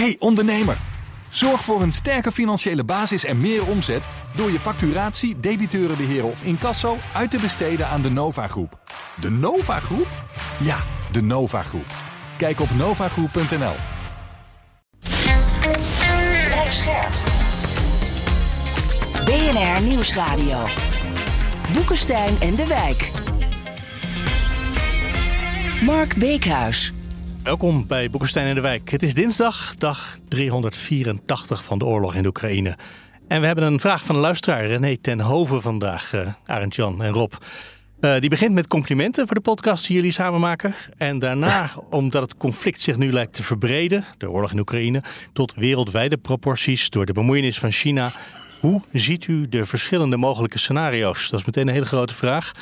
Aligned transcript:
Hey 0.00 0.16
ondernemer, 0.18 0.76
zorg 1.28 1.64
voor 1.64 1.82
een 1.82 1.92
sterke 1.92 2.32
financiële 2.32 2.84
basis 2.84 3.24
en 3.24 3.40
meer 3.40 3.66
omzet 3.66 4.04
door 4.36 4.50
je 4.50 4.58
facturatie, 4.60 5.40
debiteurenbeheer 5.40 6.24
of 6.24 6.42
incasso 6.42 6.96
uit 7.14 7.30
te 7.30 7.38
besteden 7.38 7.88
aan 7.88 8.02
de 8.02 8.10
Nova 8.10 8.48
Groep. 8.48 8.78
De 9.20 9.30
Nova 9.30 9.80
Groep? 9.80 10.06
Ja, 10.60 10.78
de 11.12 11.22
Nova 11.22 11.62
Groep. 11.62 11.86
Kijk 12.36 12.60
op 12.60 12.70
novagroep.nl. 12.70 13.74
Blijf 16.44 16.72
scherp. 16.72 17.12
BNR 19.24 19.82
Nieuwsradio. 19.82 20.66
Boekenstein 21.72 22.40
en 22.40 22.54
de 22.54 22.66
Wijk. 22.66 23.10
Mark 25.82 26.16
Beekhuis. 26.16 26.93
Welkom 27.44 27.86
bij 27.86 28.10
Boekenstein 28.10 28.46
in 28.46 28.54
de 28.54 28.60
Wijk. 28.60 28.90
Het 28.90 29.02
is 29.02 29.14
dinsdag, 29.14 29.76
dag 29.76 30.18
384 30.28 31.64
van 31.64 31.78
de 31.78 31.84
oorlog 31.84 32.14
in 32.14 32.22
de 32.22 32.28
Oekraïne. 32.28 32.76
En 33.28 33.40
we 33.40 33.46
hebben 33.46 33.64
een 33.64 33.80
vraag 33.80 34.04
van 34.04 34.14
een 34.14 34.20
luisteraar, 34.20 34.66
René 34.66 34.96
ten 34.96 35.20
Hoven 35.20 35.62
vandaag, 35.62 36.12
uh, 36.14 36.28
Arend 36.46 36.74
Jan 36.74 37.02
en 37.02 37.12
Rob. 37.12 37.32
Uh, 38.00 38.20
die 38.20 38.30
begint 38.30 38.54
met 38.54 38.66
complimenten 38.66 39.26
voor 39.26 39.36
de 39.36 39.42
podcast 39.42 39.86
die 39.86 39.96
jullie 39.96 40.12
samen 40.12 40.40
maken. 40.40 40.74
En 40.96 41.18
daarna, 41.18 41.70
omdat 41.90 42.22
het 42.22 42.36
conflict 42.36 42.80
zich 42.80 42.96
nu 42.96 43.12
lijkt 43.12 43.32
te 43.32 43.42
verbreden, 43.42 44.04
de 44.18 44.30
oorlog 44.30 44.52
in 44.52 44.58
Oekraïne, 44.58 45.02
tot 45.32 45.54
wereldwijde 45.54 46.16
proporties 46.16 46.90
door 46.90 47.06
de 47.06 47.12
bemoeienis 47.12 47.58
van 47.58 47.72
China. 47.72 48.12
Hoe 48.60 48.82
ziet 48.92 49.26
u 49.26 49.48
de 49.48 49.64
verschillende 49.64 50.16
mogelijke 50.16 50.58
scenario's? 50.58 51.30
Dat 51.30 51.40
is 51.40 51.46
meteen 51.46 51.68
een 51.68 51.74
hele 51.74 51.86
grote 51.86 52.14
vraag. 52.14 52.52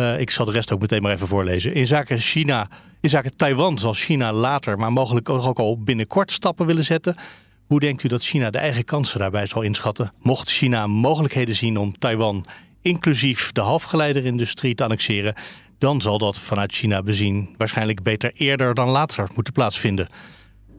Uh, 0.00 0.20
ik 0.20 0.30
zal 0.30 0.44
de 0.44 0.52
rest 0.52 0.72
ook 0.72 0.80
meteen 0.80 1.02
maar 1.02 1.12
even 1.12 1.26
voorlezen. 1.26 1.74
In 1.74 1.86
zaken 1.86 2.18
China, 2.18 2.68
in 3.00 3.08
zaken 3.08 3.36
Taiwan 3.36 3.78
zal 3.78 3.92
China 3.92 4.32
later, 4.32 4.78
maar 4.78 4.92
mogelijk 4.92 5.28
ook 5.28 5.58
al 5.58 5.82
binnenkort 5.82 6.32
stappen 6.32 6.66
willen 6.66 6.84
zetten. 6.84 7.16
Hoe 7.66 7.80
denkt 7.80 8.02
u 8.02 8.08
dat 8.08 8.22
China 8.22 8.50
de 8.50 8.58
eigen 8.58 8.84
kansen 8.84 9.18
daarbij 9.18 9.46
zal 9.46 9.62
inschatten? 9.62 10.12
Mocht 10.20 10.50
China 10.50 10.86
mogelijkheden 10.86 11.54
zien 11.54 11.76
om 11.76 11.98
Taiwan, 11.98 12.46
inclusief 12.82 13.52
de 13.52 13.60
halfgeleiderindustrie, 13.60 14.74
te 14.74 14.82
annexeren, 14.82 15.34
dan 15.78 16.00
zal 16.00 16.18
dat 16.18 16.38
vanuit 16.38 16.72
China 16.72 17.02
bezien 17.02 17.54
waarschijnlijk 17.56 18.02
beter 18.02 18.32
eerder 18.34 18.74
dan 18.74 18.88
later 18.88 19.28
moeten 19.34 19.52
plaatsvinden. 19.52 20.06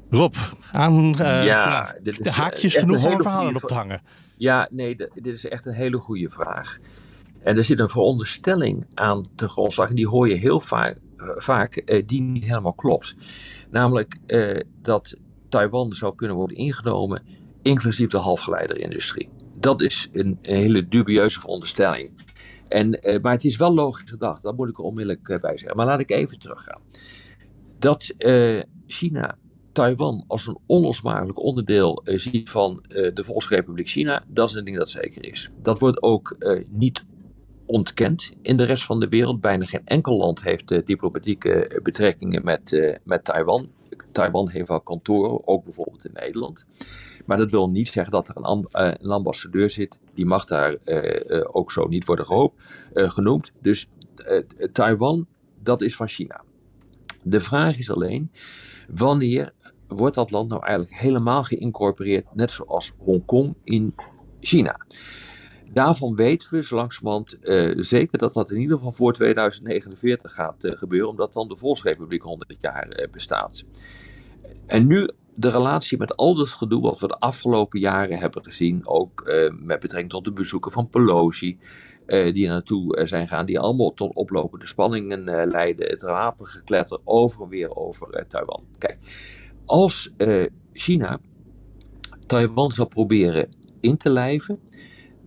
Rob, 0.10 0.36
aan 0.72 1.22
uh, 1.22 1.46
ja, 1.46 1.96
dit 2.04 2.20
is, 2.20 2.32
haakjes 2.32 2.76
genoeg 2.76 3.06
om 3.06 3.22
verhalen 3.22 3.56
op 3.56 3.62
te 3.62 3.74
hangen. 3.74 4.02
Ja, 4.38 4.68
nee, 4.72 4.96
dit 4.96 5.26
is 5.26 5.46
echt 5.46 5.66
een 5.66 5.74
hele 5.74 5.98
goede 5.98 6.30
vraag. 6.30 6.78
En 7.44 7.58
er 7.58 7.64
zit 7.64 7.80
een 7.80 7.90
veronderstelling 7.90 8.86
aan 8.94 9.26
te 9.36 9.50
grondslag, 9.50 9.90
en 9.90 9.96
die 9.96 10.08
hoor 10.08 10.30
je 10.30 10.36
heel 10.36 10.60
vaak, 10.60 11.00
uh, 11.18 11.30
vaak 11.36 11.82
uh, 11.86 12.04
die 12.06 12.22
niet 12.22 12.44
helemaal 12.44 12.74
klopt. 12.74 13.16
Namelijk 13.72 14.18
uh, 14.28 14.60
dat 14.82 15.18
Taiwan 15.50 15.94
zou 15.94 16.16
kunnen 16.16 16.36
worden 16.36 16.58
ingenomen, 16.58 17.24
inclusief 17.62 18.10
de 18.10 18.18
halfgeleiderindustrie. 18.18 19.30
Dat 19.56 19.82
is 19.82 20.10
een, 20.12 20.38
een 20.42 20.56
hele 20.56 20.88
dubieuze 20.88 21.40
veronderstelling. 21.40 22.28
En, 22.68 23.00
maar 23.22 23.32
het 23.32 23.46
is 23.46 23.58
wel 23.58 23.74
logisch 23.74 24.10
gedacht, 24.10 24.42
dat 24.42 24.58
moet 24.58 24.70
ik 24.70 24.78
er 24.78 24.84
onmiddellijk 24.84 25.24
bij 25.42 25.58
zeggen. 25.58 25.78
Maar 25.78 25.86
laat 25.86 26.00
ik 26.00 26.12
even 26.12 26.40
teruggaan. 26.40 26.82
Dat 27.80 28.14
China 28.88 29.38
Taiwan 29.72 30.24
als 30.28 30.48
een 30.48 30.58
onlosmakelijk 30.66 31.40
onderdeel 31.40 32.02
ziet 32.04 32.50
van 32.50 32.84
de 32.90 33.24
Volksrepubliek 33.24 33.88
China, 33.88 34.24
dat 34.28 34.50
is 34.50 34.56
een 34.56 34.66
ding 34.66 34.78
dat 34.78 34.90
zeker 34.90 35.28
is. 35.28 35.52
Dat 35.62 35.80
wordt 35.80 36.02
ook 36.02 36.38
niet 36.68 37.04
ontkend 37.70 38.32
in 38.42 38.58
de 38.58 38.64
rest 38.64 38.84
van 38.84 39.00
de 39.00 39.08
wereld. 39.08 39.42
Bijna 39.42 39.66
geen 39.66 39.86
enkel 39.86 40.18
land 40.18 40.42
heeft 40.42 40.72
uh, 40.72 40.86
diplomatieke 40.86 41.80
betrekkingen 41.84 42.44
met, 42.44 42.72
uh, 42.72 42.96
met 43.04 43.24
Taiwan. 43.24 43.70
Taiwan 44.12 44.50
heeft 44.50 44.68
wel 44.68 44.82
kantoren, 44.82 45.48
ook 45.48 45.64
bijvoorbeeld 45.64 46.06
in 46.06 46.12
Nederland. 46.14 46.66
Maar 47.26 47.38
dat 47.38 47.52
wil 47.52 47.70
niet 47.70 47.90
zeggen 47.90 48.12
dat 48.12 48.28
er 48.28 48.36
een, 48.38 49.12
ambassadeur 49.12 49.70
zit. 49.70 50.00
Die 50.14 50.26
mag 50.26 50.46
daar 50.46 50.76
ook 51.52 51.72
zo 51.72 51.88
niet 51.88 52.06
worden 52.06 52.52
genoemd. 52.94 53.52
Dus 53.62 53.88
Taiwan, 54.72 55.28
dat 55.64 55.82
is 55.82 55.96
van 55.96 56.08
China. 56.08 56.44
De 57.24 57.40
vraag 57.40 57.78
is 57.78 57.92
alleen, 57.92 58.32
wanneer 58.88 59.54
wordt 59.88 60.16
dat 60.16 60.32
land 60.32 60.50
nou 60.50 60.66
eigenlijk 60.66 61.00
helemaal 61.00 61.44
geïncorporeerd, 61.44 62.36
net 62.36 62.52
zoals 62.52 62.94
Hongkong 62.98 63.56
in 63.64 63.96
China? 64.40 64.80
Daarvan 65.74 66.16
weten 66.16 66.50
we 66.54 66.64
zo 66.64 66.76
langzamerhand 66.76 67.38
uh, 67.42 67.74
zeker 67.78 68.18
dat 68.18 68.34
dat 68.34 68.52
in 68.52 68.60
ieder 68.60 68.78
geval 68.78 68.92
voor 68.92 69.14
2049 69.14 70.34
gaat 70.34 70.64
uh, 70.64 70.78
gebeuren, 70.78 71.10
omdat 71.10 71.34
dan 71.34 71.48
de 71.48 71.58
Volksrepubliek 71.58 72.22
100 72.22 72.56
jaar 72.60 73.00
uh, 73.00 73.08
bestaat. 73.12 73.68
En 74.66 74.88
nu 74.88 75.10
de 75.36 75.50
relatie 75.50 75.98
met 75.98 76.16
al 76.16 76.36
dat 76.36 76.50
gedoe 76.50 76.82
wat 76.82 77.00
we 77.00 77.08
de 77.08 77.20
afgelopen 77.20 77.80
jaren 77.80 78.18
hebben 78.18 78.44
gezien, 78.44 78.88
ook 78.88 79.32
met 79.60 79.80
betrekking 79.80 80.10
tot 80.10 80.24
de 80.24 80.32
bezoeken 80.32 80.72
van 80.72 80.90
Pelosi, 80.90 81.58
die 82.06 82.46
er 82.46 82.52
naartoe 82.52 83.08
zijn 83.08 83.28
gegaan, 83.28 83.46
die 83.46 83.60
allemaal 83.60 83.94
tot 83.94 84.16
oplopende 84.16 84.68
spanningen 84.68 85.24
leiden, 85.50 85.90
het 85.90 86.02
wapengekletter 86.02 87.00
over 87.04 87.42
en 87.42 87.48
weer 87.48 87.76
over 87.76 88.26
Taiwan. 88.28 88.64
Kijk, 88.78 88.98
als 89.66 90.14
China 90.74 91.20
Taiwan 92.26 92.72
zou 92.72 92.88
proberen 92.88 93.50
in 93.80 93.98
te 93.98 94.10
lijven, 94.10 94.60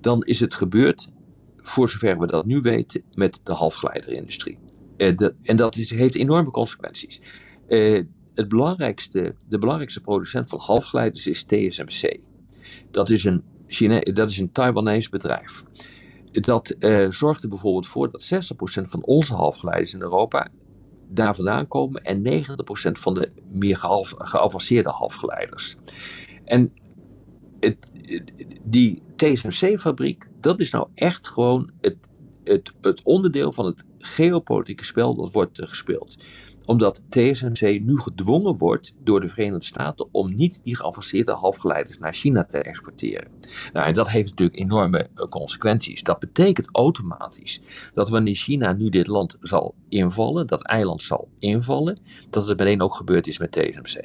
dan 0.02 0.22
is 0.22 0.40
het 0.40 0.54
gebeurd, 0.54 1.08
voor 1.56 1.88
zover 1.88 2.18
we 2.18 2.26
dat 2.26 2.46
nu 2.46 2.60
weten, 2.60 3.02
met 3.14 3.40
de 3.42 3.52
halfgeleiderindustrie. 3.52 4.58
Uh, 4.96 5.28
en 5.42 5.56
dat 5.56 5.74
heeft 5.74 6.14
enorme 6.14 6.50
consequenties. 6.50 7.20
Uh, 7.68 8.02
het 8.34 8.48
belangrijkste, 8.48 9.34
de 9.48 9.58
belangrijkste 9.58 10.00
producent 10.00 10.48
van 10.48 10.58
halfgeleiders 10.58 11.26
is 11.26 11.42
TSMC. 11.44 12.18
Dat 12.90 13.10
is 13.10 13.24
een, 13.24 13.42
China, 13.66 14.00
dat 14.00 14.30
is 14.30 14.38
een 14.38 14.52
Taiwanese 14.52 15.10
bedrijf. 15.10 15.62
Dat 16.30 16.74
uh, 16.78 17.10
zorgt 17.10 17.42
er 17.42 17.48
bijvoorbeeld 17.48 17.86
voor 17.86 18.10
dat 18.10 18.52
60% 18.84 18.88
van 18.88 19.04
onze 19.04 19.34
halfgeleiders 19.34 19.94
in 19.94 20.00
Europa 20.00 20.48
daar 21.08 21.34
vandaan 21.34 21.68
komen 21.68 22.02
en 22.02 22.44
90% 22.44 22.52
van 22.92 23.14
de 23.14 23.30
meer 23.50 23.76
geavanceerde 24.16 24.90
halfgeleiders. 24.90 25.76
En 26.44 26.72
het, 27.60 27.92
die 28.62 29.02
TSMC-fabriek, 29.22 30.28
dat 30.40 30.60
is 30.60 30.70
nou 30.70 30.88
echt 30.94 31.28
gewoon 31.28 31.70
het, 31.80 31.96
het, 32.44 32.72
het 32.80 33.02
onderdeel 33.02 33.52
van 33.52 33.66
het 33.66 33.84
geopolitieke 33.98 34.84
spel 34.84 35.14
dat 35.14 35.32
wordt 35.32 35.60
uh, 35.60 35.68
gespeeld 35.68 36.16
omdat 36.64 37.02
TSMC 37.08 37.80
nu 37.80 37.98
gedwongen 37.98 38.56
wordt 38.56 38.94
door 39.04 39.20
de 39.20 39.28
Verenigde 39.28 39.64
Staten 39.64 40.08
om 40.12 40.34
niet 40.34 40.60
die 40.64 40.76
geavanceerde 40.76 41.32
halfgeleiders 41.32 41.98
naar 41.98 42.14
China 42.14 42.44
te 42.44 42.58
exporteren. 42.58 43.28
Nou, 43.72 43.86
en 43.86 43.94
dat 43.94 44.10
heeft 44.10 44.28
natuurlijk 44.30 44.58
enorme 44.58 45.08
uh, 45.14 45.24
consequenties. 45.24 46.02
Dat 46.02 46.18
betekent 46.18 46.68
automatisch 46.72 47.60
dat 47.94 48.08
wanneer 48.08 48.34
China 48.34 48.72
nu 48.72 48.88
dit 48.88 49.06
land 49.06 49.36
zal 49.40 49.74
invallen, 49.88 50.46
dat 50.46 50.62
eiland 50.62 51.02
zal 51.02 51.28
invallen, 51.38 51.98
dat 52.30 52.46
het 52.46 52.58
meteen 52.58 52.82
ook 52.82 52.94
gebeurd 52.94 53.26
is 53.26 53.38
met 53.38 53.52
TSMC. 53.52 54.04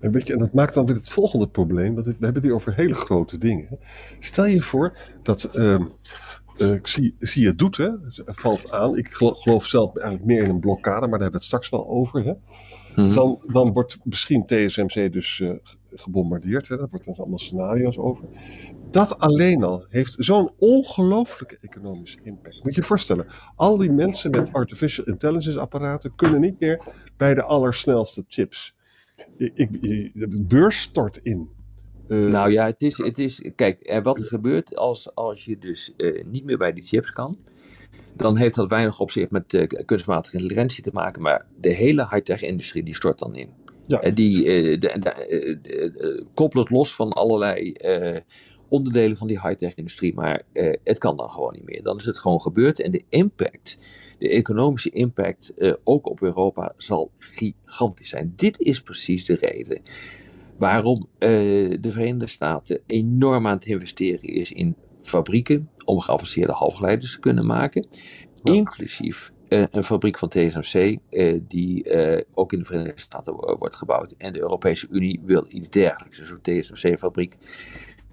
En, 0.00 0.12
weet 0.12 0.26
je, 0.26 0.32
en 0.32 0.38
dat 0.38 0.52
maakt 0.52 0.74
dan 0.74 0.86
weer 0.86 0.94
het 0.94 1.08
volgende 1.08 1.48
probleem. 1.48 1.94
Want 1.94 2.06
we 2.06 2.12
hebben 2.12 2.34
het 2.34 2.42
hier 2.42 2.54
over 2.54 2.74
hele 2.74 2.94
grote 2.94 3.38
dingen. 3.38 3.78
Stel 4.18 4.46
je 4.46 4.62
voor 4.62 4.98
dat. 5.22 5.50
Uh, 5.54 5.84
uh, 6.56 6.78
zie, 6.82 7.14
zie 7.18 7.46
het 7.46 7.58
doet, 7.58 7.76
hè? 7.76 7.90
valt 8.24 8.70
aan. 8.70 8.96
Ik 8.96 9.08
geloof, 9.10 9.66
zelf 9.66 9.96
eigenlijk 9.96 10.26
meer 10.26 10.42
in 10.42 10.50
een 10.50 10.60
blokkade, 10.60 11.00
maar 11.00 11.18
daar 11.18 11.30
hebben 11.30 11.30
we 11.30 11.36
het 11.36 11.44
straks 11.44 11.68
wel 11.68 11.88
over. 11.88 12.24
Hè? 12.24 12.32
Hmm. 12.94 13.14
Dan, 13.14 13.42
dan 13.52 13.72
wordt 13.72 13.98
misschien 14.02 14.46
TSMC 14.46 15.12
dus 15.12 15.38
uh, 15.38 15.52
gebombardeerd. 15.90 16.68
Hè? 16.68 16.76
Daar 16.76 16.88
wordt 16.88 17.06
er 17.06 17.14
allemaal 17.16 17.38
scenario's 17.38 17.98
over. 17.98 18.28
Dat 18.90 19.18
alleen 19.18 19.64
al 19.64 19.86
heeft 19.88 20.16
zo'n 20.18 20.50
ongelooflijke 20.58 21.58
economische 21.60 22.18
impact. 22.22 22.62
Moet 22.62 22.74
je 22.74 22.80
je 22.80 22.86
voorstellen, 22.86 23.26
al 23.54 23.76
die 23.76 23.92
mensen 23.92 24.30
met 24.30 24.52
artificial 24.52 25.06
intelligence 25.06 25.60
apparaten 25.60 26.14
kunnen 26.14 26.40
niet 26.40 26.60
meer 26.60 26.84
bij 27.16 27.34
de 27.34 27.42
allersnelste 27.42 28.24
chips 28.28 28.75
ik, 29.36 29.82
de 30.12 30.44
beurs 30.48 30.80
stort 30.80 31.16
in. 31.16 31.48
Uh, 32.08 32.30
nou 32.30 32.50
ja, 32.50 32.66
het 32.66 32.82
is, 32.82 32.98
het 32.98 33.18
is 33.18 33.50
kijk, 33.54 34.00
wat 34.02 34.18
er 34.18 34.24
gebeurt 34.24 34.76
als, 34.76 35.14
als 35.14 35.44
je 35.44 35.58
dus 35.58 35.92
uh, 35.96 36.24
niet 36.24 36.44
meer 36.44 36.58
bij 36.58 36.72
die 36.72 36.84
chips 36.84 37.12
kan, 37.12 37.36
dan 38.14 38.36
heeft 38.36 38.54
dat 38.54 38.70
weinig 38.70 39.00
op 39.00 39.10
zich 39.10 39.30
met 39.30 39.52
uh, 39.52 39.66
kunstmatige 39.84 40.36
intelligentie 40.36 40.82
te 40.82 40.90
maken, 40.92 41.22
maar 41.22 41.46
de 41.60 41.72
hele 41.72 42.08
high-tech 42.10 42.42
industrie 42.42 42.82
die 42.82 42.94
stort 42.94 43.18
dan 43.18 43.34
in. 43.34 43.50
Ja. 43.88 44.10
die 44.10 44.44
de, 44.44 44.78
de, 44.78 45.58
de, 45.62 46.26
koppelt 46.34 46.70
los 46.70 46.94
van 46.94 47.12
allerlei 47.12 47.72
onderdelen 48.68 49.16
van 49.16 49.26
die 49.26 49.40
high-tech 49.40 49.74
industrie, 49.74 50.14
maar 50.14 50.42
het 50.84 50.98
kan 50.98 51.16
dan 51.16 51.30
gewoon 51.30 51.52
niet 51.52 51.64
meer. 51.64 51.82
Dan 51.82 51.96
is 51.96 52.04
het 52.04 52.18
gewoon 52.18 52.40
gebeurd 52.40 52.80
en 52.80 52.90
de 52.90 53.04
impact 53.08 53.78
de 54.18 54.28
economische 54.28 54.90
impact 54.90 55.52
uh, 55.56 55.72
ook 55.84 56.06
op 56.06 56.22
Europa 56.22 56.72
zal 56.76 57.10
gigantisch 57.18 58.08
zijn. 58.08 58.32
Dit 58.36 58.58
is 58.58 58.82
precies 58.82 59.24
de 59.24 59.34
reden 59.34 59.82
waarom 60.58 61.08
uh, 61.18 61.28
de 61.80 61.90
Verenigde 61.90 62.26
Staten 62.26 62.80
enorm 62.86 63.46
aan 63.46 63.56
het 63.56 63.66
investeren 63.66 64.28
is 64.28 64.52
in 64.52 64.74
fabrieken 65.02 65.70
om 65.84 66.00
geavanceerde 66.00 66.52
halfgeleiders 66.52 67.12
te 67.12 67.20
kunnen 67.20 67.46
maken, 67.46 67.86
ja. 68.42 68.52
inclusief 68.52 69.32
een 69.48 69.84
fabriek 69.84 70.18
van 70.18 70.28
TSMC 70.28 70.98
die 71.48 71.94
ook 72.34 72.52
in 72.52 72.58
de 72.58 72.64
Verenigde 72.64 73.00
Staten 73.00 73.34
wordt 73.58 73.74
gebouwd. 73.74 74.14
En 74.18 74.32
de 74.32 74.40
Europese 74.40 74.86
Unie 74.90 75.20
wil 75.24 75.44
iets 75.48 75.70
dergelijks. 75.70 76.18
Dus 76.18 76.30
een 76.30 76.40
TSMC-fabriek 76.42 77.36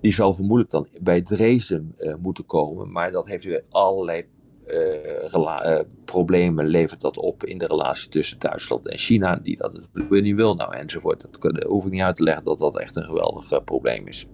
die 0.03 0.13
zal 0.13 0.33
vermoedelijk 0.33 0.69
dan 0.71 0.87
bij 1.01 1.21
Dresden 1.21 1.95
moeten 2.21 2.45
komen. 2.45 2.91
Maar 2.91 3.11
dat 3.11 3.27
heeft 3.27 3.43
weer 3.43 3.63
allerlei 3.69 4.25
uh, 4.67 5.79
problemen 6.05 6.65
levert 6.65 7.01
dat 7.01 7.17
op 7.17 7.43
in 7.43 7.57
de 7.57 7.67
relatie 7.67 8.09
tussen 8.09 8.39
Duitsland 8.39 8.87
en 8.87 8.97
China, 8.97 9.35
die 9.35 9.57
dat 9.57 9.73
natuurlijk 9.73 10.23
niet 10.23 10.35
wil, 10.35 10.55
nou 10.55 10.75
enzovoort. 10.75 11.27
Dat 11.39 11.63
hoef 11.63 11.85
ik 11.85 11.91
niet 11.91 12.01
uit 12.01 12.15
te 12.15 12.23
leggen 12.23 12.43
dat 12.43 12.59
dat 12.59 12.79
echt 12.79 12.95
een 12.95 13.03
geweldig 13.03 13.51
uh, 13.51 13.59
probleem 13.65 14.07
is. 14.07 14.27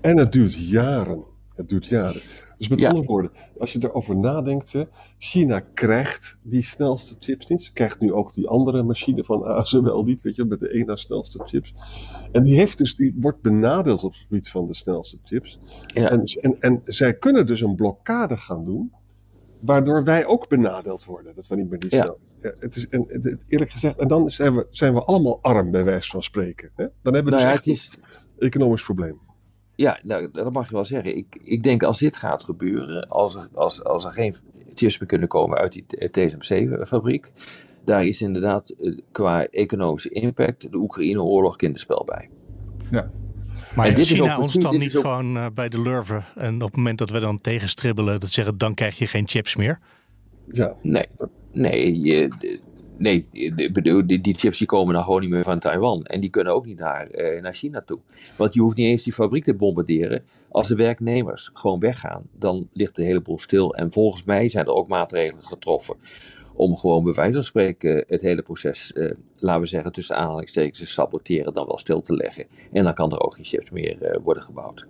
En 0.00 0.18
het 0.18 0.32
duurt 0.32 0.68
jaren. 0.68 1.31
Het 1.62 1.70
duurt 1.70 1.86
jaren. 1.86 2.22
Dus 2.58 2.68
met 2.68 2.84
andere 2.84 3.06
woorden, 3.06 3.30
als 3.58 3.72
je 3.72 3.78
erover 3.82 4.16
nadenkt, 4.16 4.74
China 5.18 5.60
krijgt 5.60 6.38
die 6.42 6.62
snelste 6.62 7.16
chips 7.18 7.46
niet. 7.46 7.62
Ze 7.62 7.72
krijgt 7.72 8.00
nu 8.00 8.12
ook 8.12 8.34
die 8.34 8.48
andere 8.48 8.82
machine 8.82 9.24
van 9.24 9.42
ASML 9.42 10.02
niet, 10.02 10.22
weet 10.22 10.36
je, 10.36 10.44
met 10.44 10.60
de 10.60 10.68
één 10.68 10.86
na 10.86 10.96
snelste 10.96 11.42
chips. 11.44 11.74
En 12.32 12.42
die, 12.42 12.54
heeft 12.54 12.78
dus, 12.78 12.96
die 12.96 13.14
wordt 13.16 13.40
benadeeld 13.40 14.04
op 14.04 14.12
het 14.12 14.20
gebied 14.20 14.48
van 14.48 14.66
de 14.66 14.74
snelste 14.74 15.18
chips. 15.24 15.58
Ja. 15.86 16.10
En, 16.10 16.24
en, 16.24 16.56
en 16.60 16.80
zij 16.84 17.14
kunnen 17.14 17.46
dus 17.46 17.60
een 17.60 17.74
blokkade 17.74 18.36
gaan 18.36 18.64
doen 18.64 18.92
waardoor 19.60 20.04
wij 20.04 20.26
ook 20.26 20.48
benadeeld 20.48 21.04
worden. 21.04 21.34
Dat 21.34 21.46
we 21.46 21.56
niet 21.56 21.70
meer 21.70 21.78
die 21.78 21.96
ja. 21.96 22.14
ja. 22.40 22.54
het 22.58 22.76
is, 22.76 22.88
en, 22.88 23.06
eerlijk 23.46 23.70
gezegd, 23.70 23.98
en 23.98 24.08
dan 24.08 24.30
zijn 24.30 24.54
we, 24.54 24.66
zijn 24.70 24.94
we 24.94 25.02
allemaal 25.02 25.42
arm, 25.42 25.70
bij 25.70 25.84
wijze 25.84 26.10
van 26.10 26.22
spreken. 26.22 26.70
Hè? 26.76 26.86
Dan 27.02 27.14
hebben 27.14 27.32
we 27.32 27.38
nou 27.38 27.56
dus 27.56 27.64
ja, 27.64 27.72
echt 27.72 28.00
een 28.36 28.46
economisch 28.46 28.82
probleem. 28.82 29.20
Ja, 29.74 29.98
nou, 30.02 30.28
dat 30.32 30.52
mag 30.52 30.68
je 30.68 30.74
wel 30.74 30.84
zeggen. 30.84 31.16
Ik, 31.16 31.26
ik 31.44 31.62
denk 31.62 31.82
als 31.82 31.98
dit 31.98 32.16
gaat 32.16 32.42
gebeuren, 32.42 33.08
als 33.08 33.34
er, 33.34 33.48
als, 33.54 33.84
als 33.84 34.04
er 34.04 34.10
geen 34.10 34.34
chips 34.74 34.98
meer 34.98 35.08
kunnen 35.08 35.28
komen 35.28 35.58
uit 35.58 35.72
die 35.72 36.10
TSMC-fabriek, 36.10 37.30
daar 37.84 38.06
is 38.06 38.22
inderdaad 38.22 38.70
eh, 38.70 38.98
qua 39.12 39.46
economische 39.46 40.08
impact 40.08 40.70
de 40.70 40.76
Oekraïne-oorlog 40.76 41.56
kinderspel 41.56 42.04
bij. 42.04 42.28
Ja, 42.90 43.10
maar 43.74 43.86
en 43.86 43.94
dit 43.94 44.06
China 44.06 44.38
ons 44.38 44.52
dan 44.52 44.78
niet 44.78 44.92
gewoon 44.92 45.36
uh, 45.36 45.46
bij 45.54 45.68
de 45.68 45.80
lurven 45.80 46.24
en 46.34 46.54
op 46.54 46.68
het 46.68 46.76
moment 46.76 46.98
dat 46.98 47.10
we 47.10 47.18
dan 47.18 47.40
tegenstribbelen, 47.40 48.20
dat 48.20 48.30
zeggen 48.30 48.58
dan 48.58 48.74
krijg 48.74 48.98
je 48.98 49.06
geen 49.06 49.28
chips 49.28 49.56
meer? 49.56 49.78
Ja. 50.52 50.76
Nee, 50.82 51.06
nee, 51.52 52.00
je, 52.00 52.28
nee 52.96 53.26
bedoel, 53.72 54.06
die, 54.06 54.20
die, 54.20 54.34
chips 54.34 54.58
die 54.58 54.66
komen 54.66 54.94
dan 54.94 55.02
gewoon 55.02 55.20
niet 55.20 55.30
meer 55.30 55.42
van 55.42 55.58
Taiwan. 55.58 56.04
En 56.04 56.20
die 56.20 56.30
kunnen 56.30 56.54
ook 56.54 56.66
niet 56.66 56.78
naar, 56.78 57.08
uh, 57.14 57.42
naar 57.42 57.54
China 57.54 57.82
toe. 57.86 57.98
Want 58.36 58.54
je 58.54 58.60
hoeft 58.60 58.76
niet 58.76 58.86
eens 58.86 59.02
die 59.02 59.12
fabriek 59.12 59.44
te 59.44 59.54
bombarderen. 59.54 60.22
Als 60.48 60.68
de 60.68 60.74
werknemers 60.74 61.50
gewoon 61.52 61.80
weggaan, 61.80 62.22
dan 62.38 62.68
ligt 62.72 62.96
de 62.96 63.04
hele 63.04 63.20
boel 63.20 63.38
stil. 63.38 63.74
En 63.74 63.92
volgens 63.92 64.24
mij 64.24 64.48
zijn 64.48 64.66
er 64.66 64.72
ook 64.72 64.88
maatregelen 64.88 65.44
getroffen 65.44 65.96
om 66.54 66.76
gewoon 66.76 67.04
bij 67.04 67.12
wijze 67.12 67.32
van 67.32 67.42
spreken 67.42 68.04
het 68.06 68.20
hele 68.20 68.42
proces, 68.42 68.92
eh, 68.92 69.10
laten 69.36 69.60
we 69.60 69.66
zeggen, 69.66 69.92
tussen 69.92 70.16
aanhalingstekens 70.16 70.78
te 70.78 70.86
saboteren, 70.86 71.54
dan 71.54 71.66
wel 71.66 71.78
stil 71.78 72.00
te 72.00 72.16
leggen. 72.16 72.46
En 72.72 72.84
dan 72.84 72.94
kan 72.94 73.12
er 73.12 73.20
ook 73.20 73.34
geen 73.34 73.44
chips 73.44 73.70
meer 73.70 74.02
eh, 74.02 74.20
worden 74.22 74.42
gebouwd. 74.42 74.86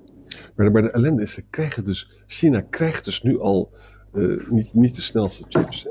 Maar 0.57 0.67
de, 0.67 0.73
maar 0.73 0.83
de 0.83 0.91
ellende 0.91 1.23
is, 1.23 1.41
krijgen 1.51 1.85
dus, 1.85 2.11
China 2.27 2.61
krijgt 2.61 3.05
dus 3.05 3.23
nu 3.23 3.39
al 3.39 3.71
niet, 4.49 4.75
niet 4.75 4.95
de 4.95 5.01
snelste 5.01 5.45
chips. 5.49 5.83
Hè? 5.83 5.91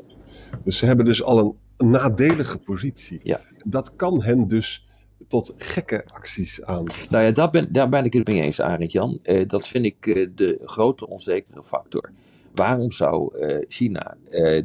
Dus 0.63 0.77
ze 0.77 0.85
hebben 0.85 1.05
dus 1.05 1.23
al 1.23 1.57
een 1.81 1.89
nadelige 1.89 2.57
positie. 2.57 3.19
Ja. 3.23 3.39
Dat 3.63 3.95
kan 3.95 4.23
hen 4.23 4.47
dus 4.47 4.85
tot 5.27 5.53
gekke 5.57 6.05
acties 6.05 6.63
aan. 6.63 6.85
Nou 7.09 7.23
ja, 7.23 7.31
daar 7.31 7.49
ben, 7.49 7.73
daar 7.73 7.89
ben 7.89 8.05
ik 8.05 8.13
het 8.13 8.27
mee 8.27 8.41
eens, 8.41 8.61
Arend 8.61 8.91
Jan. 8.91 9.19
Uh, 9.23 9.47
dat 9.47 9.67
vind 9.67 9.85
ik 9.85 10.05
uh, 10.05 10.29
de 10.35 10.59
grote 10.63 11.07
onzekere 11.07 11.63
factor. 11.63 12.11
Waarom 12.55 12.91
zou 12.91 13.37
uh, 13.39 13.65
China 13.67 14.17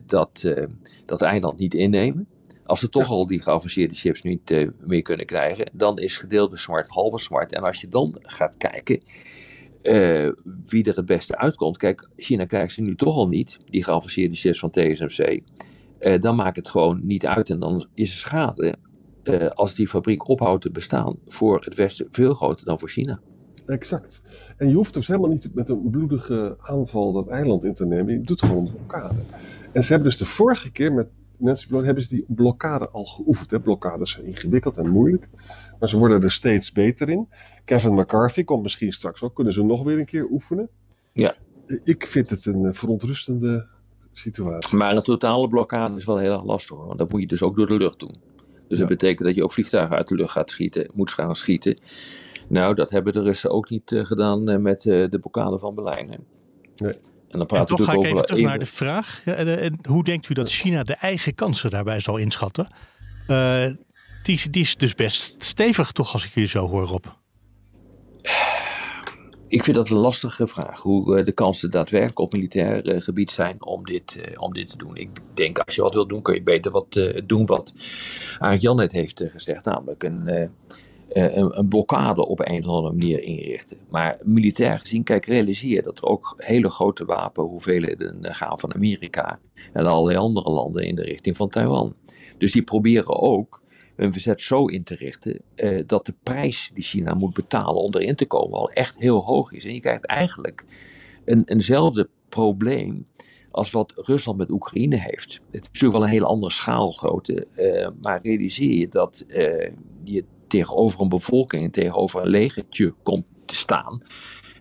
dat, 0.06 0.54
dat 1.04 1.22
eiland 1.22 1.58
niet 1.58 1.74
innemen? 1.74 2.26
Als 2.64 2.80
ze 2.80 2.88
toch 2.88 3.08
al 3.08 3.26
die 3.26 3.42
geavanceerde 3.42 3.94
chips 3.94 4.22
niet 4.22 4.70
meer 4.80 5.02
kunnen 5.02 5.26
krijgen, 5.26 5.70
dan 5.72 5.98
is 5.98 6.16
gedeelde 6.16 6.56
smart 6.56 6.88
halve 6.88 7.18
smart. 7.18 7.52
En 7.52 7.62
als 7.62 7.80
je 7.80 7.88
dan 7.88 8.16
gaat 8.22 8.56
kijken 8.56 9.00
wie 10.66 10.84
er 10.84 10.96
het 10.96 11.06
beste 11.06 11.38
uitkomt. 11.38 11.76
Kijk, 11.76 12.08
China 12.16 12.44
krijgt 12.44 12.74
ze 12.74 12.82
nu 12.82 12.96
toch 12.96 13.16
al 13.16 13.28
niet, 13.28 13.58
die 13.70 13.84
geavanceerde 13.84 14.36
chips 14.36 14.58
van 14.58 14.70
TSMC. 14.70 15.42
Dan 16.20 16.36
maakt 16.36 16.56
het 16.56 16.68
gewoon 16.68 17.00
niet 17.02 17.26
uit 17.26 17.50
en 17.50 17.60
dan 17.60 17.88
is 17.94 18.10
de 18.10 18.16
schade 18.16 18.76
uh, 19.28 19.50
als 19.50 19.74
die 19.74 19.88
fabriek 19.88 20.28
ophoudt 20.28 20.62
te 20.62 20.70
bestaan 20.70 21.16
voor 21.26 21.60
het 21.64 21.74
Westen 21.74 22.06
veel 22.10 22.34
groter 22.34 22.66
dan 22.66 22.78
voor 22.78 22.88
China. 22.88 23.20
Exact. 23.66 24.22
En 24.56 24.68
je 24.68 24.74
hoeft 24.74 24.94
dus 24.94 25.06
helemaal 25.06 25.30
niet 25.30 25.54
met 25.54 25.68
een 25.68 25.90
bloedige 25.90 26.56
aanval 26.58 27.12
dat 27.12 27.28
eiland 27.28 27.64
in 27.64 27.74
te 27.74 27.86
nemen. 27.86 28.12
Je 28.12 28.20
doet 28.20 28.42
gewoon 28.42 28.66
een 28.66 28.72
blokkade. 28.72 29.18
En 29.72 29.82
ze 29.82 29.92
hebben 29.92 30.08
dus 30.08 30.18
de 30.18 30.26
vorige 30.26 30.72
keer 30.72 30.92
met 30.92 31.08
Nancy 31.38 31.66
Pelosi 31.66 31.84
hebben 31.84 32.02
ze 32.04 32.14
die 32.14 32.24
blokkade 32.28 32.88
al 32.88 33.04
geoefend. 33.04 33.50
Hè? 33.50 33.60
Blokkades 33.60 34.10
zijn 34.10 34.26
ingewikkeld 34.26 34.76
en 34.76 34.90
moeilijk. 34.90 35.28
Maar 35.78 35.88
ze 35.88 35.98
worden 35.98 36.22
er 36.22 36.30
steeds 36.30 36.72
beter 36.72 37.08
in. 37.08 37.28
Kevin 37.64 37.94
McCarthy 37.94 38.44
komt 38.44 38.62
misschien 38.62 38.92
straks 38.92 39.22
ook. 39.22 39.34
Kunnen 39.34 39.52
ze 39.52 39.62
nog 39.62 39.82
weer 39.82 39.98
een 39.98 40.04
keer 40.04 40.30
oefenen? 40.30 40.68
Ja. 41.12 41.34
Ik 41.84 42.06
vind 42.06 42.30
het 42.30 42.46
een 42.46 42.74
verontrustende 42.74 43.68
situatie. 44.18 44.78
Maar 44.78 44.96
een 44.96 45.02
totale 45.02 45.48
blokkade 45.48 45.96
is 45.96 46.04
wel 46.04 46.18
heel 46.18 46.32
erg 46.32 46.44
lastig. 46.44 46.76
Want 46.76 46.98
dat 46.98 47.10
moet 47.10 47.20
je 47.20 47.26
dus 47.26 47.42
ook 47.42 47.56
door 47.56 47.66
de 47.66 47.76
lucht 47.76 47.98
doen. 47.98 48.16
Dus 48.68 48.78
dat 48.78 48.88
betekent 48.88 49.26
dat 49.26 49.36
je 49.36 49.42
ook 49.42 49.52
vliegtuigen 49.52 49.96
uit 49.96 50.08
de 50.08 50.14
lucht 50.14 50.30
gaat 50.30 50.50
schieten, 50.50 50.90
moet 50.94 51.12
gaan 51.12 51.36
schieten. 51.36 51.78
Nou, 52.48 52.74
dat 52.74 52.90
hebben 52.90 53.12
de 53.12 53.22
Russen 53.22 53.50
ook 53.50 53.70
niet 53.70 53.90
uh, 53.90 54.04
gedaan 54.04 54.50
uh, 54.50 54.56
met 54.56 54.84
uh, 54.84 55.10
de 55.10 55.18
blokkade 55.18 55.58
van 55.58 55.74
Berlijn. 55.74 56.10
Hè. 56.10 56.16
Nee. 56.76 56.94
En 57.28 57.38
dan 57.38 57.46
praten 57.46 57.68
en 57.68 57.76
toch 57.76 57.86
ga 57.86 57.92
ik 57.92 58.04
even 58.04 58.22
terug 58.22 58.38
even... 58.38 58.50
naar 58.50 58.58
de 58.58 58.66
vraag. 58.66 59.22
hoe 59.88 60.04
denkt 60.04 60.28
u 60.28 60.34
dat 60.34 60.50
China 60.50 60.82
de 60.82 60.94
eigen 60.94 61.34
kansen 61.34 61.70
daarbij 61.70 62.00
zal 62.00 62.16
inschatten? 62.16 62.68
Die, 64.22 64.50
die, 64.50 64.62
is 64.62 64.76
dus 64.76 64.94
best 64.94 65.34
stevig 65.38 65.92
toch, 65.92 66.12
als 66.12 66.24
ik 66.24 66.34
jullie 66.34 66.48
zo 66.48 66.66
hoor, 66.66 66.84
Rob. 66.84 67.04
Ik 69.48 69.64
vind 69.64 69.76
dat 69.76 69.90
een 69.90 69.96
lastige 69.96 70.46
vraag. 70.46 70.80
Hoe 70.80 71.22
de 71.22 71.32
kansen 71.32 71.70
daadwerkelijk 71.70 72.18
op 72.18 72.32
militair 72.32 73.02
gebied 73.02 73.30
zijn 73.30 73.64
om 73.64 73.84
dit, 73.84 74.20
om 74.36 74.52
dit 74.52 74.70
te 74.70 74.76
doen. 74.76 74.96
Ik 74.96 75.08
denk 75.34 75.58
als 75.58 75.74
je 75.74 75.82
wat 75.82 75.94
wilt 75.94 76.08
doen, 76.08 76.22
kun 76.22 76.34
je 76.34 76.42
beter 76.42 76.70
wat 76.70 77.10
doen 77.26 77.46
wat 77.46 77.74
Arend 78.38 78.62
Jan 78.62 78.76
net 78.76 78.92
heeft 78.92 79.22
gezegd. 79.26 79.64
Namelijk 79.64 80.02
een, 80.02 80.50
een, 81.08 81.58
een, 81.58 81.68
blokkade 81.68 82.26
op 82.26 82.40
een 82.40 82.58
of 82.58 82.66
andere 82.66 82.94
manier 82.94 83.22
inrichten. 83.22 83.76
Maar 83.88 84.20
militair 84.24 84.78
gezien, 84.78 85.02
kijk, 85.02 85.26
realiseer 85.26 85.82
dat 85.82 85.98
er 85.98 86.04
ook 86.04 86.34
hele 86.36 86.70
grote 86.70 87.04
wapenhoeveelheden 87.04 88.34
gaan 88.34 88.58
van 88.58 88.74
Amerika 88.74 89.38
en 89.72 89.86
allerlei 89.86 90.18
andere 90.18 90.50
landen 90.50 90.82
in 90.82 90.94
de 90.94 91.02
richting 91.02 91.36
van 91.36 91.48
Taiwan. 91.48 91.94
Dus 92.38 92.52
die 92.52 92.62
proberen 92.62 93.20
ook 93.20 93.60
hun 93.96 94.12
verzet 94.12 94.40
zo 94.40 94.66
in 94.66 94.82
te 94.82 94.94
richten 94.94 95.40
uh, 95.56 95.82
dat 95.86 96.06
de 96.06 96.14
prijs 96.22 96.70
die 96.74 96.82
China 96.82 97.14
moet 97.14 97.34
betalen 97.34 97.82
om 97.82 97.94
erin 97.94 98.16
te 98.16 98.26
komen 98.26 98.58
al 98.58 98.70
echt 98.70 98.98
heel 98.98 99.24
hoog 99.24 99.52
is. 99.52 99.64
En 99.64 99.74
je 99.74 99.80
krijgt 99.80 100.04
eigenlijk 100.04 100.64
een, 101.24 101.42
eenzelfde 101.44 102.08
probleem 102.28 103.06
als 103.50 103.70
wat 103.70 103.92
Rusland 103.96 104.38
met 104.38 104.50
Oekraïne 104.50 104.96
heeft. 104.96 105.40
Het 105.50 105.62
is 105.62 105.66
natuurlijk 105.66 105.92
wel 105.92 106.02
een 106.02 106.12
hele 106.12 106.26
andere 106.26 106.52
schaalgrootte, 106.52 107.46
uh, 107.56 107.88
maar 108.02 108.20
realiseer 108.22 108.74
je 108.74 108.88
dat 108.88 109.24
uh, 109.28 109.70
je 110.04 110.24
tegenover 110.46 111.00
een 111.00 111.08
bevolking, 111.08 111.72
tegenover 111.72 112.20
een 112.20 112.28
legertje 112.28 112.94
komt 113.02 113.26
te 113.44 113.54
staan. 113.54 114.02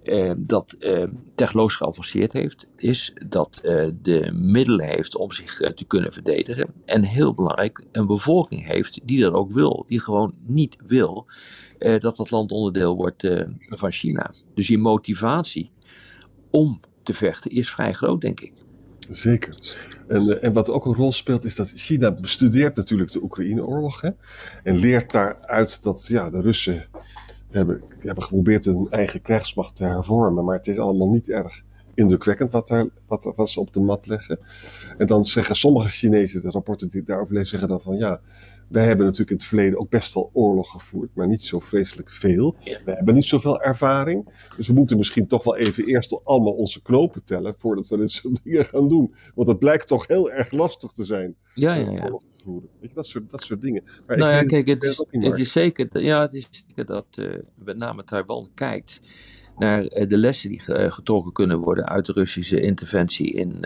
Uh, 0.06 0.32
dat 0.38 0.76
uh, 0.80 1.04
technologisch 1.36 1.76
geavanceerd 1.76 2.32
heeft, 2.32 2.68
is 2.76 3.14
dat 3.28 3.62
uh, 3.64 3.88
de 4.02 4.32
middelen 4.34 4.86
heeft 4.86 5.16
om 5.16 5.32
zich 5.32 5.74
te 5.76 5.86
kunnen 5.88 6.14
verdedigen. 6.14 6.74
En 6.86 7.04
heel 7.04 7.34
belangrijk, 7.34 7.84
een 7.92 8.08
bevolking 8.08 8.68
heeft 8.68 9.00
die 9.04 9.22
dat 9.22 9.34
ook 9.34 9.52
wil. 9.52 9.86
Die 9.88 10.00
gewoon 10.00 10.34
niet 10.46 10.78
wil 10.88 11.26
dat 11.78 12.16
dat 12.16 12.32
land 12.32 12.52
onderdeel 12.52 12.96
wordt 12.96 13.30
van 13.60 13.92
China. 13.92 14.32
Dus 14.54 14.68
die 14.68 14.78
motivatie 14.78 15.72
om 16.50 16.80
te 17.04 17.14
vechten 17.14 17.52
is 17.52 17.70
vrij 17.70 17.94
groot, 17.94 18.22
denk 18.22 18.40
ik. 18.40 18.54
Zeker. 19.10 19.78
En, 20.08 20.42
en 20.42 20.54
wat 20.54 20.70
ook 20.70 20.86
een 20.86 20.94
rol 20.94 21.12
speelt 21.12 21.46
is 21.46 21.56
dat 21.56 21.72
China 21.76 22.14
bestudeert 22.14 22.76
natuurlijk 22.76 23.12
de 23.12 23.24
Oekraïne-oorlog. 23.24 24.02
En 24.64 24.78
leert 24.78 25.12
daaruit 25.12 25.84
dat 25.84 26.08
ja, 26.08 26.30
de 26.30 26.42
Russen 26.42 26.86
hebben, 27.56 27.82
hebben 28.00 28.24
geprobeerd 28.24 28.66
hun 28.66 28.88
eigen 28.90 29.22
krijgsmacht 29.22 29.76
te 29.76 29.84
hervormen. 29.84 30.46
Maar 30.46 30.56
het 30.56 30.68
is 30.68 30.78
allemaal 30.78 31.10
niet 31.10 31.30
erg 31.30 31.64
indrukwekkend 31.94 32.52
wat, 32.52 32.90
wat, 33.08 33.32
wat 33.36 33.50
ze 33.50 33.60
op 33.60 33.74
de 33.74 33.80
mat 33.80 34.08
leggen. 34.08 34.40
En 34.98 35.08
dan 35.08 35.26
zeggen 35.26 35.56
sommige 35.56 35.90
Chinezen, 35.90 36.42
de 36.42 36.50
rapporten 36.50 36.90
die 36.90 37.02
ik 37.02 37.08
daarover 37.08 37.34
lees, 37.34 37.50
zeggen 37.50 37.70
dan 37.70 37.82
van 37.82 37.98
ja, 37.98 38.22
wij 38.68 38.86
hebben 38.86 39.06
natuurlijk 39.06 39.32
in 39.32 39.38
het 39.38 39.46
verleden 39.46 39.80
ook 39.80 39.90
best 39.90 40.14
wel 40.14 40.30
oorlog 40.34 40.72
gevoerd, 40.72 41.16
maar 41.16 41.28
niet 41.28 41.44
zo 41.44 41.60
vreselijk 41.60 42.12
veel. 42.12 42.56
We 42.64 42.92
hebben 42.92 43.14
niet 43.14 43.26
zoveel 43.26 43.62
ervaring. 43.62 44.30
Dus 44.58 44.68
we 44.68 44.74
moeten 44.74 44.98
misschien 44.98 45.28
toch 45.28 45.44
wel 45.44 45.58
even 45.58 45.86
eerst 45.86 46.24
allemaal 46.24 46.54
onze 46.54 46.82
knopen 46.82 47.24
tellen 47.24 47.54
voordat 47.58 47.88
we 47.88 47.98
dit 47.98 48.12
soort 48.12 48.40
dingen 48.44 48.66
gaan 48.66 48.88
doen. 48.88 49.16
Want 49.36 49.48
het 49.48 49.60
blijkt 49.60 49.88
toch 49.88 50.08
heel 50.08 50.32
erg 50.32 50.52
lastig 50.52 50.92
te 50.92 51.06
zijn. 51.06 51.36
Ja, 51.54 51.74
ja, 51.74 51.92
ja. 51.92 52.04
Oorlog 52.04 52.24
te 52.26 52.44
voeren. 52.44 52.70
Weet 52.80 52.90
je, 52.90 52.96
dat 52.96 53.06
soort, 53.06 53.30
dat 53.30 53.42
soort 53.42 53.62
dingen. 53.62 53.84
Maar 54.08 54.18
nou 54.18 54.32
ja, 54.32 54.44
kijk, 54.44 54.68
het 54.68 54.84
is, 54.84 54.98
het 55.10 55.38
is, 55.38 55.52
zeker, 55.52 56.02
ja, 56.02 56.22
het 56.22 56.34
is 56.34 56.48
zeker 56.52 56.86
dat 56.86 57.06
uh, 57.16 57.36
met 57.56 57.78
name 57.78 58.04
Taiwan 58.04 58.50
kijkt 58.54 59.02
naar 59.58 59.84
de 59.84 60.18
lessen 60.18 60.50
die 60.50 60.62
getrokken 60.92 61.32
kunnen 61.32 61.60
worden 61.60 61.86
uit 61.86 62.06
de 62.06 62.12
Russische 62.12 62.62
interventie 62.62 63.32
in, 63.32 63.60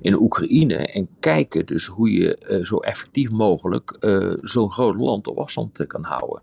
in 0.00 0.20
Oekraïne. 0.20 0.74
En 0.74 1.08
kijken 1.20 1.66
dus 1.66 1.86
hoe 1.86 2.12
je 2.12 2.60
zo 2.62 2.76
effectief 2.76 3.30
mogelijk 3.30 3.96
zo'n 4.42 4.70
groot 4.70 4.96
land 4.96 5.26
op 5.26 5.38
afstand 5.38 5.86
kan 5.86 6.04
houden. 6.04 6.40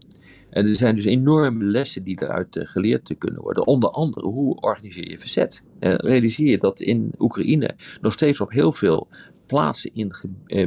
En 0.50 0.67
er 0.67 0.75
zijn 0.75 0.95
dus 0.95 1.05
enorme 1.05 1.63
lessen 1.63 2.03
die 2.03 2.22
eruit 2.22 2.57
geleerd 2.60 3.15
kunnen 3.17 3.41
worden. 3.41 3.67
Onder 3.67 3.89
andere, 3.89 4.27
hoe 4.27 4.60
organiseer 4.60 5.10
je 5.10 5.19
verzet? 5.19 5.63
realiseer 5.79 6.50
je 6.50 6.57
dat 6.57 6.79
in 6.79 7.13
Oekraïne 7.19 7.75
nog 8.01 8.13
steeds 8.13 8.41
op 8.41 8.51
heel 8.51 8.72
veel 8.72 9.07
plaatsen 9.45 9.91
in 9.93 10.13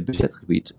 bezet 0.05 0.35
gebied 0.35 0.75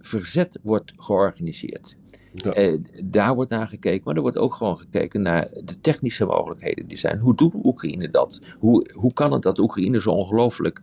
verzet 0.00 0.58
wordt 0.62 0.92
georganiseerd. 0.96 1.96
Ja. 2.34 2.78
daar 3.04 3.34
wordt 3.34 3.50
naar 3.50 3.66
gekeken, 3.66 4.02
maar 4.04 4.14
er 4.14 4.20
wordt 4.20 4.38
ook 4.38 4.54
gewoon 4.54 4.78
gekeken 4.78 5.22
naar 5.22 5.50
de 5.64 5.80
technische 5.80 6.24
mogelijkheden 6.24 6.86
die 6.86 6.96
zijn. 6.96 7.18
Hoe 7.18 7.36
doet 7.36 7.54
Oekraïne 7.64 8.10
dat? 8.10 8.40
Hoe, 8.58 8.90
hoe 8.94 9.12
kan 9.12 9.32
het 9.32 9.42
dat 9.42 9.58
Oekraïne 9.58 10.00
zo 10.00 10.10
ongelooflijk 10.10 10.82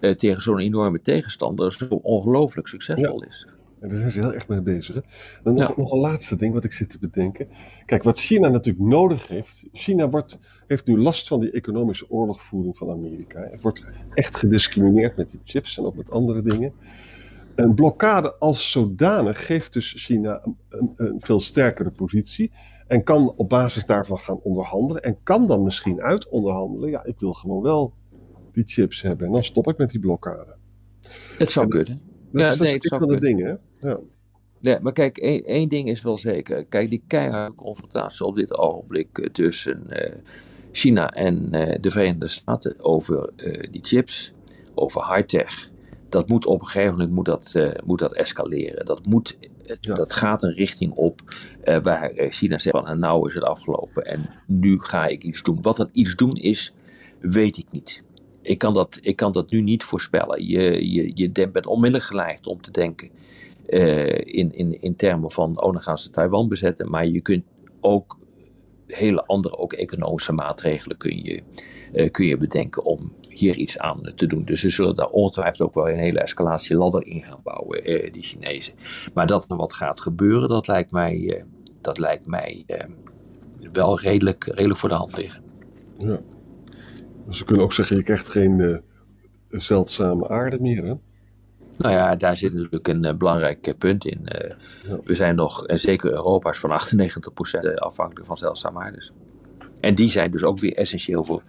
uh, 0.00 0.14
tegen 0.14 0.42
zo'n 0.42 0.58
enorme 0.58 1.00
tegenstander 1.00 1.72
zo 1.72 1.86
ongelooflijk 1.88 2.68
succesvol 2.68 3.20
ja. 3.22 3.28
is? 3.28 3.46
En 3.80 3.88
daar 3.88 3.98
zijn 3.98 4.10
ze 4.10 4.20
heel 4.20 4.32
erg 4.32 4.48
mee 4.48 4.62
bezig. 4.62 4.94
Hè? 4.94 5.00
Dan 5.42 5.54
nog, 5.54 5.68
ja. 5.68 5.74
nog 5.76 5.92
een 5.92 5.98
laatste 5.98 6.36
ding 6.36 6.54
wat 6.54 6.64
ik 6.64 6.72
zit 6.72 6.90
te 6.90 6.98
bedenken. 6.98 7.48
Kijk, 7.86 8.02
wat 8.02 8.18
China 8.18 8.48
natuurlijk 8.48 8.84
nodig 8.84 9.28
heeft. 9.28 9.64
China 9.72 10.08
wordt, 10.08 10.38
heeft 10.66 10.86
nu 10.86 10.98
last 10.98 11.28
van 11.28 11.40
die 11.40 11.50
economische 11.50 12.10
oorlogvoering 12.10 12.76
van 12.76 12.90
Amerika. 12.90 13.48
Het 13.50 13.62
wordt 13.62 13.86
echt 14.10 14.36
gediscrimineerd 14.36 15.16
met 15.16 15.30
die 15.30 15.40
chips 15.44 15.78
en 15.78 15.84
ook 15.84 15.96
met 15.96 16.10
andere 16.10 16.42
dingen. 16.42 16.72
Een 17.56 17.74
blokkade 17.74 18.36
als 18.36 18.70
zodanig 18.70 19.46
geeft 19.46 19.72
dus 19.72 19.94
China 19.96 20.44
een, 20.68 20.92
een, 20.96 21.20
veel 21.20 21.40
sterkere 21.40 21.90
positie. 21.90 22.50
En 22.86 23.02
kan 23.02 23.32
op 23.36 23.48
basis 23.48 23.86
daarvan 23.86 24.18
gaan 24.18 24.40
onderhandelen. 24.42 25.02
En 25.02 25.18
kan 25.22 25.46
dan 25.46 25.62
misschien 25.62 26.00
uit 26.00 26.28
onderhandelen. 26.28 26.90
Ja, 26.90 27.04
ik 27.04 27.18
wil 27.18 27.32
gewoon 27.32 27.62
wel 27.62 27.94
die 28.52 28.64
chips 28.66 29.02
hebben. 29.02 29.26
En 29.26 29.32
dan 29.32 29.44
stop 29.44 29.68
ik 29.68 29.78
met 29.78 29.90
die 29.90 30.00
blokkade. 30.00 30.56
Het 31.38 31.50
zou 31.50 31.68
kunnen. 31.68 32.00
Dat 32.32 32.46
ja, 32.46 32.52
is, 32.52 32.58
nee, 32.58 32.74
een 32.74 32.98
van 32.98 33.08
de 33.08 33.20
dingen. 33.20 33.60
Ja. 33.80 33.98
Nee, 34.60 34.80
maar 34.80 34.92
kijk, 34.92 35.18
één, 35.18 35.44
één 35.44 35.68
ding 35.68 35.88
is 35.88 36.02
wel 36.02 36.18
zeker. 36.18 36.64
Kijk, 36.64 36.88
die 36.88 37.02
keiharde 37.06 37.54
confrontatie 37.54 38.26
op 38.26 38.36
dit 38.36 38.58
ogenblik 38.58 39.18
eh, 39.18 39.26
tussen 39.26 39.90
eh, 39.90 40.14
China 40.72 41.10
en 41.10 41.52
eh, 41.52 41.78
de 41.80 41.90
Verenigde 41.90 42.28
Staten 42.28 42.84
over 42.84 43.32
die 43.70 43.84
chips, 43.84 44.32
over 44.74 45.14
high-tech. 45.14 45.70
Dat 46.16 46.28
moet 46.28 46.46
op 46.46 46.60
een 46.60 46.66
gegeven 46.66 46.92
moment 46.92 47.10
moet 47.10 47.24
dat, 47.24 47.50
eh, 47.54 47.70
moet 47.84 47.98
dat 47.98 48.14
escaleren. 48.14 48.86
Dat, 48.86 49.06
moet, 49.06 49.38
Ja. 49.80 49.94
dat 49.94 50.12
gaat 50.12 50.42
een 50.42 50.52
richting 50.52 50.92
op 50.92 51.20
eh, 51.62 51.82
waar 51.82 52.10
eh, 52.10 52.30
China 52.30 52.58
zegt 52.58 52.76
van 52.76 52.86
"En 52.86 52.98
nou 52.98 53.28
is 53.28 53.34
het 53.34 53.42
afgelopen 53.42 54.04
en 54.04 54.28
nu 54.46 54.78
ga 54.80 55.06
ik 55.06 55.22
iets 55.22 55.42
doen. 55.42 55.58
Wat 55.62 55.76
dat 55.76 55.88
iets 55.92 56.14
doen 56.16 56.36
is, 56.36 56.72
weet 57.20 57.56
ik 57.56 57.66
niet. 57.70 58.02
Ik 58.42 58.58
kan 58.58 58.74
dat, 58.74 58.98
ik 59.02 59.16
kan 59.16 59.32
dat 59.32 59.50
nu 59.50 59.60
niet 59.60 59.84
voorspellen. 59.84 60.46
Je, 60.46 60.92
je, 60.92 61.10
je 61.14 61.30
bent 61.30 61.66
onmiddellijk 61.66 62.08
geneigd 62.10 62.46
om 62.46 62.60
te 62.60 62.70
denken 62.70 63.10
in, 64.24 64.52
in, 64.52 64.82
in 64.82 64.96
termen 64.96 65.30
van, 65.30 65.62
oh 65.62 65.72
dan 65.72 65.82
gaan 65.82 65.98
ze 65.98 66.10
Taiwan 66.10 66.48
bezetten. 66.48 66.90
Maar 66.90 67.06
je 67.06 67.20
kunt 67.20 67.44
ook 67.80 68.18
hele 68.86 69.24
andere, 69.24 69.56
ook 69.56 69.72
economische 69.72 70.32
maatregelen 70.32 70.96
kun 70.96 71.24
je, 71.24 71.42
kun 72.10 72.26
je 72.26 72.36
bedenken 72.36 72.84
om 72.84 73.12
hier 73.38 73.56
iets 73.56 73.78
aan 73.78 74.12
te 74.14 74.26
doen. 74.26 74.44
Dus 74.44 74.60
ze 74.60 74.70
zullen 74.70 74.94
daar 74.94 75.08
ongetwijfeld 75.08 75.68
ook 75.68 75.74
wel 75.74 75.88
een 75.88 75.98
hele 75.98 76.20
escalatieladder 76.20 77.06
in 77.06 77.22
gaan 77.22 77.40
bouwen, 77.42 77.84
eh, 77.84 78.12
die 78.12 78.22
Chinezen. 78.22 78.74
Maar 79.14 79.26
dat 79.26 79.50
er 79.50 79.56
wat 79.56 79.72
gaat 79.72 80.00
gebeuren, 80.00 80.48
dat 80.48 80.66
lijkt 80.66 80.90
mij, 80.90 81.24
eh, 81.36 81.42
dat 81.80 81.98
lijkt 81.98 82.26
mij 82.26 82.64
eh, 82.66 82.84
wel 83.72 84.00
redelijk, 84.00 84.44
redelijk 84.44 84.78
voor 84.78 84.88
de 84.88 84.94
hand 84.94 85.16
liggen. 85.16 85.42
Ja. 85.98 86.20
We 87.26 87.44
kunnen 87.44 87.64
ook 87.64 87.72
zeggen, 87.72 87.96
je 87.96 88.02
krijgt 88.02 88.28
geen 88.28 88.60
eh, 88.60 88.78
zeldzame 89.48 90.28
aarde 90.28 90.60
meer. 90.60 90.84
Hè? 90.84 90.94
Nou 91.78 91.94
ja, 91.94 92.16
daar 92.16 92.36
zit 92.36 92.52
natuurlijk 92.54 92.88
een 92.88 93.18
belangrijk 93.18 93.74
punt 93.78 94.04
in. 94.04 94.20
Ja. 94.88 94.98
We 95.04 95.14
zijn 95.14 95.34
nog, 95.34 95.66
en 95.66 95.80
zeker 95.80 96.12
Europa 96.12 96.50
is 96.50 96.58
van 96.58 96.70
98% 96.70 97.74
afhankelijk 97.74 98.26
van 98.26 98.36
zeldzame 98.36 98.80
aardes. 98.80 99.12
En 99.86 99.94
die 99.94 100.10
zijn 100.10 100.30
dus 100.30 100.42
ook 100.44 100.58
weer 100.58 100.74
essentieel 100.76 101.24
voor, 101.24 101.42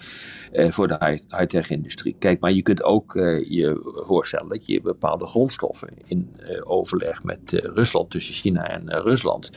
eh, 0.51 0.71
voor 0.71 0.87
de 0.87 0.95
high- 0.99 1.23
high-tech 1.37 1.69
industrie. 1.69 2.15
Kijk, 2.19 2.39
maar 2.39 2.51
je 2.51 2.61
kunt 2.61 2.83
ook 2.83 3.15
eh, 3.15 3.49
je 3.49 3.79
voorstellen 4.07 4.49
dat 4.49 4.65
je 4.67 4.81
bepaalde 4.81 5.25
grondstoffen 5.25 5.89
in 6.05 6.29
eh, 6.39 6.61
overleg 6.71 7.23
met 7.23 7.53
eh, 7.53 7.59
Rusland, 7.73 8.09
tussen 8.09 8.33
China 8.33 8.67
en 8.69 8.89
eh, 8.89 9.01
Rusland, 9.03 9.49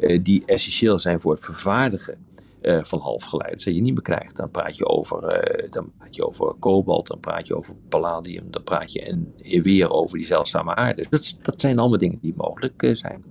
eh, 0.00 0.18
die 0.22 0.42
essentieel 0.46 0.98
zijn 0.98 1.20
voor 1.20 1.32
het 1.32 1.44
vervaardigen 1.44 2.26
eh, 2.60 2.84
van 2.84 2.98
halfgeleiders, 3.00 3.64
dat 3.64 3.74
je 3.74 3.80
niet 3.80 3.92
meer 3.94 4.02
krijgt. 4.02 4.36
Dan 4.36 4.50
praat 4.50 4.76
je 4.76 4.86
over, 4.86 5.24
eh, 5.24 5.70
dan 5.70 5.92
praat 5.98 6.14
je 6.14 6.26
over 6.26 6.54
kobalt, 6.58 7.06
dan 7.06 7.20
praat 7.20 7.46
je 7.46 7.56
over 7.56 7.74
palladium, 7.88 8.50
dan 8.50 8.62
praat 8.62 8.92
je 8.92 9.00
en 9.02 9.32
weer 9.62 9.90
over 9.90 10.16
die 10.18 10.26
zeldzame 10.26 10.74
aarde. 10.74 11.06
Dat, 11.10 11.36
dat 11.40 11.60
zijn 11.60 11.78
allemaal 11.78 11.98
dingen 11.98 12.18
die 12.22 12.34
mogelijk 12.36 12.90
zijn. 12.92 13.24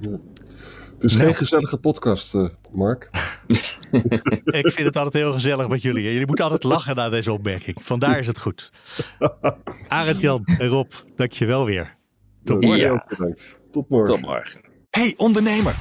Het 0.00 1.04
is 1.10 1.12
Nou. 1.14 1.24
geen 1.26 1.34
gezellige 1.34 1.78
podcast, 1.78 2.34
eh, 2.34 2.48
Mark. 2.72 3.08
Ik 4.60 4.70
vind 4.70 4.86
het 4.86 4.96
altijd 4.96 5.14
heel 5.24 5.32
gezellig 5.32 5.68
met 5.68 5.82
jullie. 5.82 6.02
Jullie 6.02 6.26
moeten 6.26 6.44
altijd 6.44 6.62
lachen 6.62 6.96
na 6.96 7.08
deze 7.08 7.32
opmerking. 7.32 7.76
Vandaar 7.82 8.18
is 8.18 8.26
het 8.26 8.38
goed. 8.38 8.72
Arend 9.88 10.20
Jan 10.20 10.42
en 10.44 10.68
Rob, 10.68 10.92
dank 11.16 11.32
je 11.32 11.46
wel 11.46 11.64
weer. 11.64 11.96
Tot 12.44 12.60
morgen. 12.60 12.78
Ja. 12.80 13.04
Tot 13.70 13.88
morgen. 13.88 14.14
Tot 14.14 14.22
morgen. 14.22 14.60
Hey 14.90 15.14
ondernemer, 15.16 15.74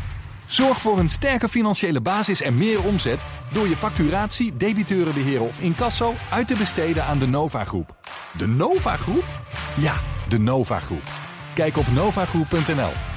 zorg 0.48 0.82
voor 0.82 1.00
een 1.00 1.10
sterke 1.10 1.50
financiële 1.50 2.02
basis 2.02 2.42
en 2.42 2.58
meer 2.58 2.84
omzet 2.84 3.20
door 3.54 3.68
je 3.68 3.76
facturatie, 3.76 4.56
debiteurenbeheer 4.56 5.42
of 5.42 5.60
incasso 5.60 6.14
uit 6.32 6.48
te 6.48 6.56
besteden 6.56 7.04
aan 7.04 7.20
de 7.20 7.28
Nova 7.28 7.66
Groep. 7.66 7.98
De 8.38 8.48
Nova 8.48 8.98
Groep? 8.98 9.26
Ja, 9.78 9.96
de 10.28 10.40
Nova 10.40 10.80
Groep. 10.80 11.04
Kijk 11.54 11.78
op 11.78 11.88
novagroep.nl. 11.88 13.09